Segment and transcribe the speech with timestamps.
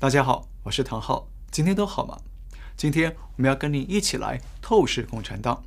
[0.00, 2.16] 大家好，我是唐浩，今天都好吗？
[2.74, 5.62] 今天我们要跟你一起来透视共产党。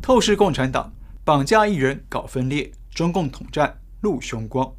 [0.00, 0.94] 透视共产党，
[1.26, 4.72] 绑架艺人搞分裂，中共统战露凶光。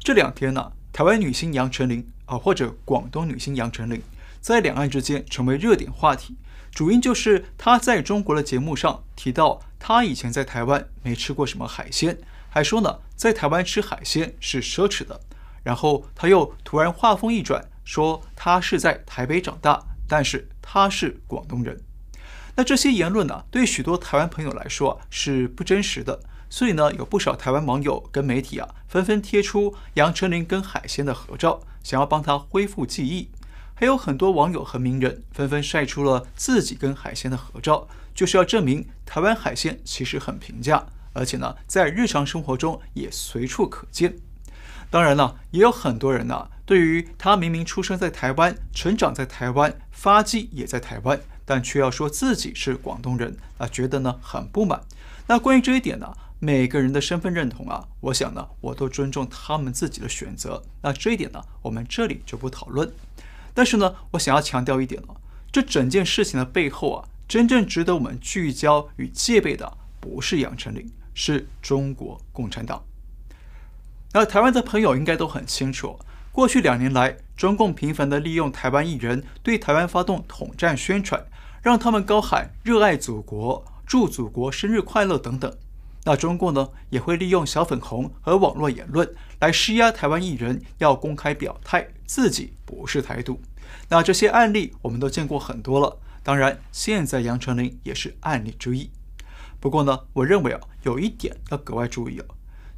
[0.00, 4.02] 这两天呢、台湾女星杨丞琳啊，或者广东女星杨丞琳，
[4.40, 6.36] 在两岸之间成为热点话题，
[6.72, 12.18] 主因就是她在中国的节目上提到，她以前在台湾没吃过什么海鲜。
[12.54, 15.18] 还说呢，在台湾吃海鲜是奢侈的。
[15.62, 21.80] 然后他又突然话锋一转，说他是在台北长大，但是他是广东人。
[22.56, 26.20] 那这些言论呢，对许多台湾朋友来说是不真实的。
[26.50, 33.30] 所以呢，有不少台湾网友跟媒体啊，纷纷贴出杨丞琳跟海鲜的合照，想要帮他恢复记忆。
[33.74, 40.86] 还有很多网友和名人纷纷晒出了自己跟海鲜的合照，就是要证明台湾海鲜其实很平价。
[41.12, 44.16] 而且呢，在日常生活中也随处可见。
[44.90, 54.82] 当然了，也有很多人呢，对于他明明出生在台湾、成长在台湾、发迹也在台湾，但却要说自己是广东人啊，觉得呢很不满。
[55.28, 60.62] 那关于这一点呢，每个人的身份认同啊，我想呢，我都尊重他们自己的选择。
[60.82, 62.92] 那这一点呢，我们这里就不讨论。
[63.54, 65.16] 但是呢，我想要强调一点了，
[65.50, 70.90] 这整件事情的背后啊，真正值得我们聚焦与戒备的，不是杨丞琳。
[71.14, 72.84] 是中国共产党。
[74.12, 75.98] 那台湾的朋友应该都很清楚，
[76.30, 81.24] 过去两年来，中共频繁地利用台湾艺人对台湾发动统战宣传，
[81.62, 85.50] 让他们高喊“热爱祖国”、“祝祖国生日快乐”等等。
[86.04, 93.40] 那中共呢，也会利用小粉红和网络言论来施压台湾艺人要公开表态自己不是台独。
[93.88, 98.90] 那这些案例我们都见过很多了，当然，现在杨丞琳也是案例之一。
[99.62, 102.24] 不过呢，我认为啊，有一点要格外注意哦。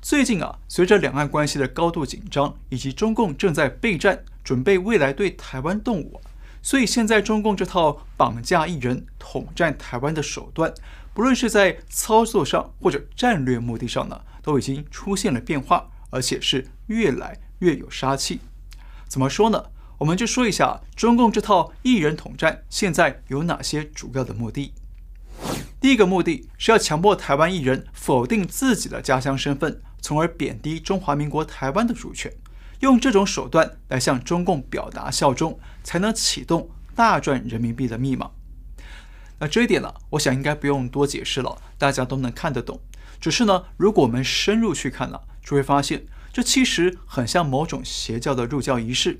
[0.02, 6.20] 最近啊，随着两岸关系的高度紧张，以及中共正在备战，准备未来对台湾动武，
[6.60, 10.74] 所以现在中共这套绑架艺人、统战台湾的手段，
[11.14, 18.40] 不论是在操作上或者战略目的上呢，都已经出现了变化，而且是越来越有杀气。
[19.08, 19.64] 怎么说呢？
[19.96, 24.74] 我们就说一下中共这套艺人统战现在有哪些主要的目的。
[25.84, 32.32] 第一个目的是要强迫台湾艺人否定自己的家乡身份，从而贬低中华民国台湾的主权，
[32.80, 38.30] 用这种手段来向中共表达效忠，才能启动大赚人民币的密码。
[39.38, 42.80] 那这一点呢，我想应该不用多解释了，大家都能看得懂。
[43.20, 49.18] 只是呢，如果我们深入去看呢，就会发现这其实很像某种邪教的入教仪式，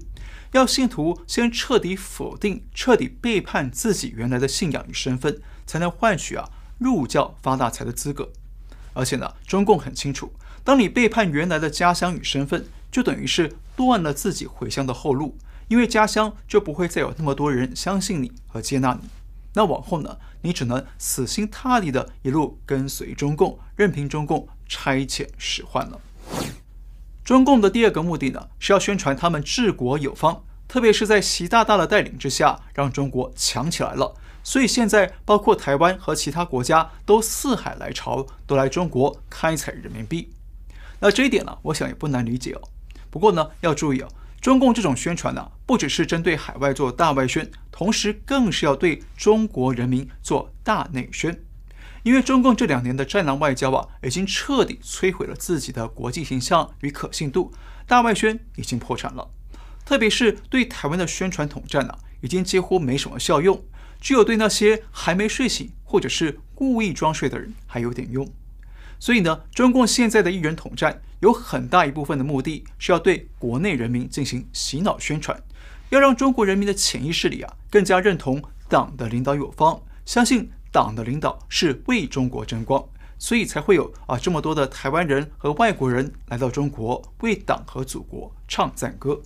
[0.52, 5.42] 要信徒先彻底否定、彻底背叛自己原来的信仰与身份。
[5.66, 6.48] 才能换取啊
[6.78, 8.30] 入教发大财的资格，
[8.92, 10.32] 而且呢，中共很清楚，
[10.62, 15.36] 当你背叛原来的家乡与身份，就等于是断了自己回乡的后路，
[15.68, 19.08] 因为家乡就不会再有那么多人相信你和接纳你。
[19.54, 26.00] 那往后呢，你只能死心塌地的一路跟随中共，任凭中共差遣使唤了。
[27.24, 34.16] 中共的第二个目的呢，是要宣传他们治国有方，特别是在习大大的带领之下，让中国强起来了。
[34.44, 40.30] 所以现在，包括台湾和其他国家都四海来朝，都来中国开采人民币。
[41.00, 42.60] 那这一点呢，我想也不难理解哦。
[43.10, 44.08] 不过呢，要注意哦，
[44.42, 51.40] 中共这种宣传呢，不只是针对海外做大外宣，同时更是要对中国人民做大内宣。
[52.02, 57.50] 因为中共这两年的战狼外交啊，已经彻底摧毁了自己的国际形象与可信度，
[57.86, 59.30] 大外宣已经破产了。
[59.86, 63.64] 特别是对台湾的宣传统战呢，已经几乎没什么效用。
[64.04, 68.30] 只有对那些还没睡醒或者是故意装睡的人还有点用，
[69.00, 75.42] 所以呢，中共现在的艺人统战有很大一部分的目的是要对国内人民进行洗脑宣传，
[75.88, 82.86] 要让中国人民的潜意识里啊更加认同党的领导有方，相信党的领导是为中国争光，
[83.18, 89.22] 所以才会有啊这么多的台湾人和外国人来到中国为党和祖国唱赞歌。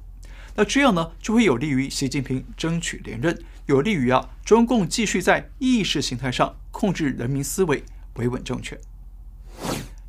[0.55, 3.37] 那这样呢，就会有利于习近平争取连任，
[3.69, 7.85] 有利于啊中共继续在意识形态上控制人民思维，
[8.15, 8.79] 维稳政权。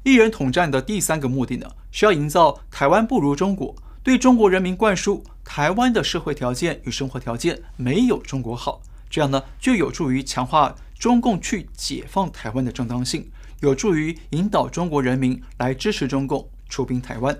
[0.03, 13.29] 一人统战的第三个目的呢，是要营造台湾不如中国，对中国人民灌输台湾的社会条件与生活条件没有中国好，这样呢就有助于强化中共去解放台湾的正当性，
[13.59, 17.37] 有助于引导中国人民来支持中共出兵台湾。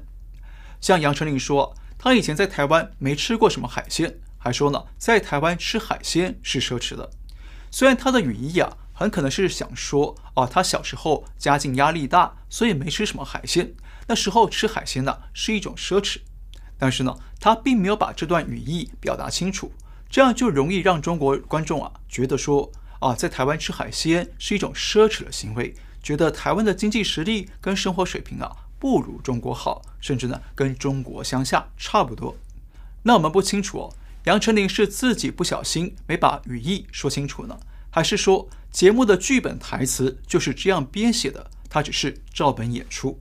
[0.82, 1.74] 像杨丞琳说。
[2.02, 7.12] 他以前在台湾没吃过什么海鲜，还说呢，在台湾吃海鲜是奢侈的。
[7.70, 13.72] 虽然他的语意啊，很可能是想说，哦，他小时候家境压力大，所以没吃什么海鲜。
[14.08, 16.18] 那时候吃海鲜呢是一种奢侈。
[16.80, 19.72] 但是呢，他并没有把这段语意表达清楚，
[20.10, 28.50] 这样就容易让中国观众啊觉得说啊，在台湾吃海鲜是一种奢侈的行为，觉得台湾的经济实力跟生活水平啊
[28.80, 32.36] 不如中国好，甚至呢跟中国乡下差不多。
[33.04, 33.94] 那我们不清楚哦，
[34.30, 37.60] 杨丞琳是自己不小心没把语义说清楚呢，
[37.90, 43.20] 还是说节目的剧本台词就是这样编写的，他只是照本演出？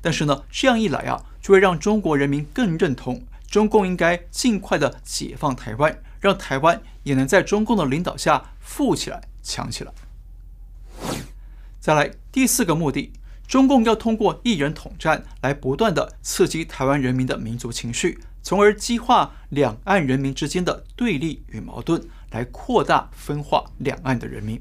[0.00, 9.92] 但是呢，这样一来啊，就会让中国人民更认同中共应该尽快的解放台湾，让台湾也能在中共的领导下富起来、强起来。
[11.80, 13.12] 再来第四个目的，
[13.48, 24.60] 中共要通过一人统战来不断的刺激台湾人民的民族情绪，从而激化两岸人民之间的对立与矛盾，来扩大分化两岸的人民。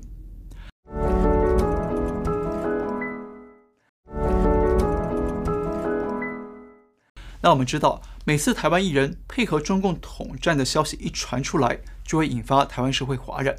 [7.41, 13.53] 那我们知道，每次台湾艺人配合中共统战的消息一传出来，就会引发台湾社会哗然，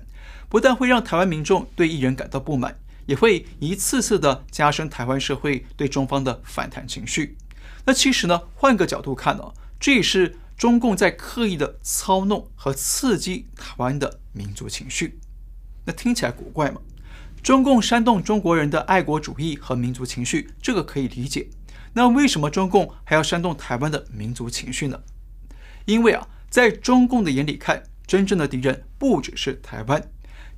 [0.48, 7.36] 不但会让台湾民众对艺人感到不满，也会一次次的加深台湾社会对中方的反弹情绪。
[7.84, 9.52] 那其实呢，换个角度看呢，
[9.84, 15.18] 这也是中共在刻意的操弄和刺激台湾的民族情绪。
[15.84, 16.80] 那听起来古怪吗？
[17.42, 21.50] 中共煽动中国人的爱国主义和民族情绪，这个可以理解。
[21.92, 24.98] 那为什么中共还要煽动台湾的民族情绪呢？
[25.84, 30.02] 因为啊，在中共的眼里看，真正的敌人不只是台湾，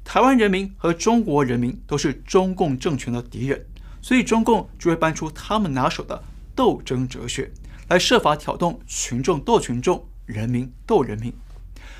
[0.04, 3.66] 台湾人民和中国人民都是中共政权的敌人，
[4.00, 6.22] 所以中共就会搬出他们拿手的
[6.54, 7.50] 斗争哲学，
[7.88, 11.32] 来设法挑动群众斗群众，人民斗人民。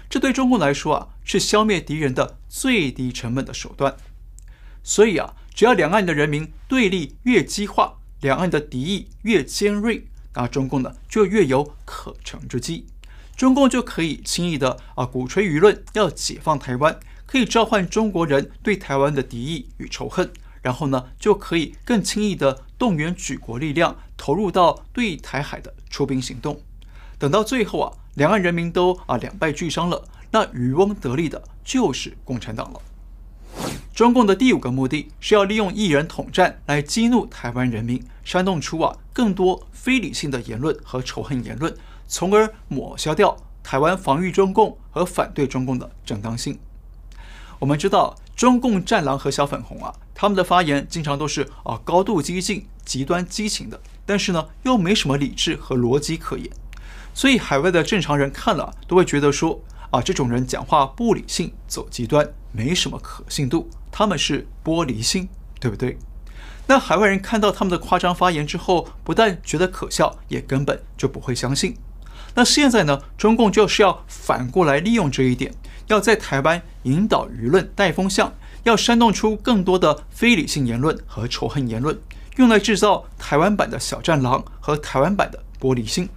[0.09, 3.97] 这对中共来说啊，是消灭敌人的最低成本的手段。
[4.83, 12.87] 所以啊，只要两岸的人民对立越激化，两岸的敌意越尖锐，那中共呢就越有可乘之机，
[13.37, 20.31] 中共就可以轻易的啊鼓吹舆论要解放台湾，可以召唤中国人对台湾的敌意与仇恨，
[20.67, 26.61] 然后呢就可以更轻易地动员举国力量投入到对台海的出兵行动。
[27.21, 30.03] 等到最后啊，两岸人民都啊两败俱伤了，
[30.33, 32.81] 那渔翁得利的就是共产党了。
[33.95, 41.73] 中共的第五个目的是要利用一人统战来激怒台湾人民，煽动出啊更多非理性的言论和仇恨言论，
[42.09, 46.59] 从而抹消掉台湾防御中共和反对中共的正当性。
[47.61, 56.49] 我们知道，中共战狼和小粉红啊，他们的发言经常都是啊高度激进、极端激情的，但是呢又没什么理智和逻辑可言，
[57.15, 62.31] 所以海外的正常人看了都会觉得说啊这种人讲话不理性、走极端。
[62.53, 65.29] 没什么可信度，他们是玻璃心，
[65.61, 65.99] 对不对？
[66.67, 71.77] 那海外人看到他们的夸张发言之后，不但觉得可笑，也根本就不会相信。
[72.35, 75.53] 那现在呢，中共就是要反过来利用这一点，
[75.87, 78.35] 要在台湾引导舆论、带风向，
[78.65, 81.99] 要煽动出更多的非理性言论和仇恨言论，
[82.37, 86.09] 用来制造台湾版的小战狼和台湾版的玻璃心。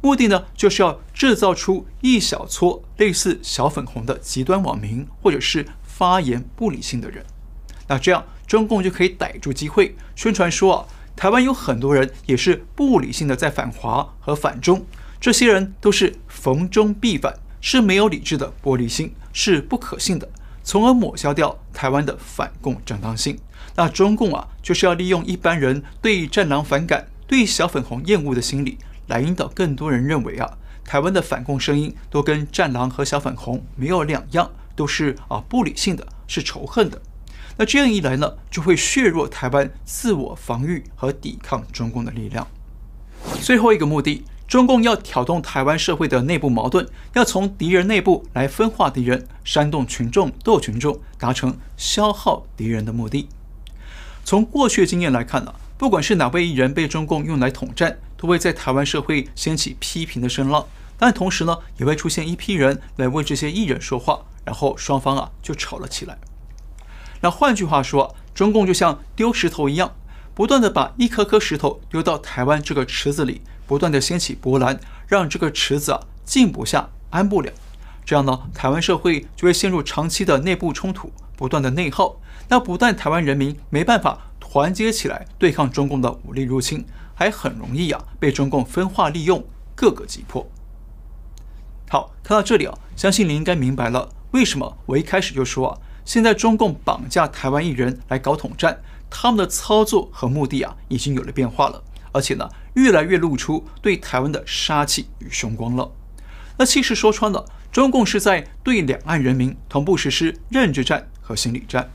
[0.00, 5.66] 目的呢，就是要制造出一小撮类似小粉红的极端网民，或者是。
[5.96, 7.24] 发言不理性的人，
[7.86, 14.84] 那这样中共就可以逮住机会宣传说啊，台湾有很多人也是不理性的在反华和反中，
[15.20, 20.28] 这些人都是逢中必反，是没有理智的玻璃心，是不可信的，
[20.62, 23.38] 从而抹消掉台湾的反共正当性。
[23.74, 34.50] 那中共啊，就是要利用一般人对战狼反感、对小粉红厌恶的心理，来引导更多人认为啊，台湾的反共声音都跟战狼和小粉红没有两样。
[34.76, 37.00] 都是啊不理性的，是仇恨的。
[37.56, 42.46] 那这样一来呢，就会削弱台湾自我防御和抵抗中共的力量。
[43.40, 53.28] 最后一个目的，中共要挑动台湾社会的内部矛盾，要从敌人内部来分化敌人，煽动群众斗群众，达成消耗敌人的目的。
[54.24, 60.66] 从过去经验来看呢，不管是哪位艺人被中共用来统战，都会在台湾社会掀起批评的声浪。
[60.96, 64.20] 但同时呢，也会出现一批人来为这些艺人说话。
[64.44, 66.18] 然后双方啊就吵了起来。
[67.22, 69.94] 那换句话说，中共就像丢石头一样，
[70.34, 77.52] 不断的把一颗颗石头丢到台湾这个池子里，不断的掀起波澜，让这个池子啊静不下、安不了。
[78.04, 82.16] 这样呢，台湾社会就会陷入长期的内部冲突，不断的内耗。
[82.48, 89.42] 那不但台湾人民没办法团结起来对抗中共的武力入侵，还很容易啊被中共分化利用，
[89.74, 90.46] 各个击破。
[91.88, 94.10] 好，看到这里啊，相信你应该明白了。
[94.32, 105.90] 为什么我一开始就说啊，现在中共绑架台湾艺人来搞统战，他们的操作和目的啊，已经有了变化了，而且呢，越来越露出对台湾的杀气与凶光了。
[106.58, 111.90] 那其实说穿了，中共是在对两岸人民同步实施认知战和心理战。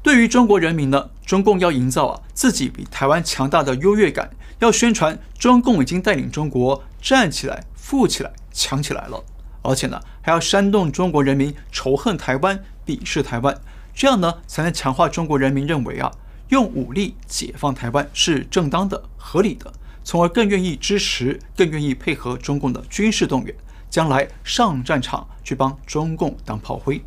[0.00, 9.24] 对于中国人民呢，中共要营造啊自己比台湾强大的优越感，要宣传中共已经带领中国站起来、富起来、强起来了，
[9.62, 13.60] 而且呢，还要煽动中国人民仇恨台湾、鄙视台湾，
[13.92, 16.12] 这样呢，才能强化中国人民认为啊，
[16.50, 19.72] 用武力解放台湾是正当的、合理的，
[20.08, 23.54] 从而更愿意支持、更愿意配合中共的军事动员，
[23.90, 27.04] 将来上战场去帮中共当炮灰。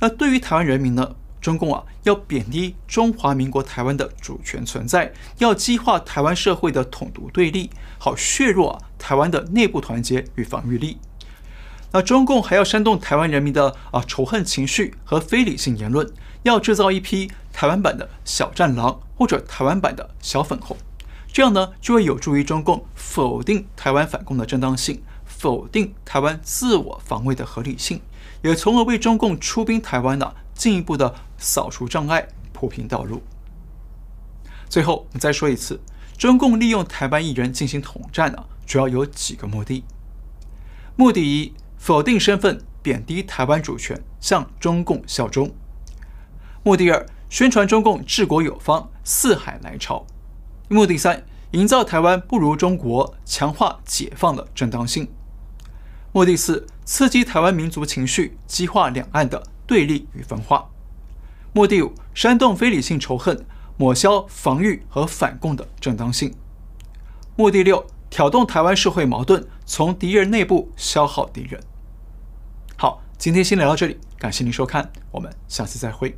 [0.00, 1.14] 那对于台湾人民呢？
[1.42, 10.96] 中共啊，要贬低中华民国台湾的主权存在，要激化台湾社会的统独对立，好削弱啊台湾的内部团结与防御力。
[11.90, 16.10] 那中共还要煽动台湾人民的啊仇恨情绪和非理性言论，
[16.44, 20.74] 要制造一批台湾版的小战狼或者台湾版的小粉红，
[21.32, 28.02] 这样呢就会有助于中共否定台湾反攻的正当性，否定台湾自我防卫的合理性，
[28.42, 30.34] 也从而为中共出兵台湾呢。
[30.54, 33.22] 进一步的扫除障碍，铺平道路。
[34.68, 35.80] 最后，我们再说一次，
[36.16, 39.82] 中共利用台湾艺人进行统战呢，主要有几个目的：
[40.94, 45.48] 目的一，否定身份，贬低台湾主权，向中共效忠；
[46.62, 50.06] 目的二，宣传中共治国有方，四海来朝；
[50.72, 55.06] 目的三，营造台湾不如中国，强化解放的正当性；
[56.12, 59.42] 目的四，刺激台湾民族情绪，激化两岸的。
[59.64, 60.68] 对立与分化。
[61.54, 63.46] 目的五：煽动非理性仇恨，
[63.78, 66.34] 抹消防御和反共的正当性。
[67.36, 71.62] 目的六：挑动台湾社会矛盾，从敌人内部消耗敌人。
[72.76, 76.14] 好，今天先聊到这里，感谢您收看，我们下次再会。